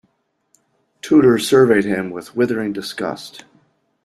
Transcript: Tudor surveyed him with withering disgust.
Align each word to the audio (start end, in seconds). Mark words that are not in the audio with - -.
Tudor 1.03 1.37
surveyed 1.37 1.85
him 1.85 2.09
with 2.09 2.35
withering 2.35 2.73
disgust. 2.73 3.45